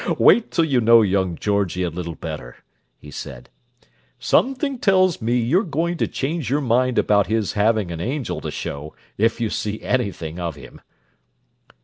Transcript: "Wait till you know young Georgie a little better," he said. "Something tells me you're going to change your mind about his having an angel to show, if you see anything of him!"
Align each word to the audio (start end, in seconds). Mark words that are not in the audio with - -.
"Wait 0.17 0.49
till 0.49 0.65
you 0.65 0.81
know 0.81 1.03
young 1.03 1.35
Georgie 1.35 1.83
a 1.83 1.89
little 1.91 2.15
better," 2.15 2.55
he 2.97 3.11
said. 3.11 3.49
"Something 4.17 4.79
tells 4.79 5.21
me 5.21 5.37
you're 5.37 5.61
going 5.61 5.95
to 5.97 6.07
change 6.07 6.49
your 6.49 6.59
mind 6.59 6.97
about 6.97 7.27
his 7.27 7.53
having 7.53 7.91
an 7.91 8.01
angel 8.01 8.41
to 8.41 8.49
show, 8.49 8.95
if 9.19 9.39
you 9.39 9.51
see 9.51 9.79
anything 9.83 10.39
of 10.39 10.55
him!" 10.55 10.81